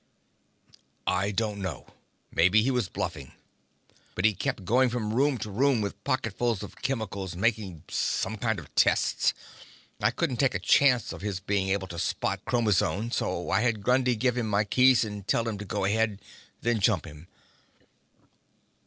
[1.05, 1.85] "I don't know.
[2.31, 3.33] Maybe he was bluffing.
[4.15, 8.35] But he kept going from room to room with a pocketful of chemicals, making some
[8.35, 9.35] kind of tests.
[10.01, 13.11] I couldn't take a chance on his being able to spot chromazone.
[13.11, 16.19] So I had Grundy give him my keys and tell him to go ahead
[16.61, 17.27] then jump him."